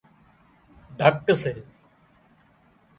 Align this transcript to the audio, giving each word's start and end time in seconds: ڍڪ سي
ڍڪ 0.99 1.25
سي 1.41 1.51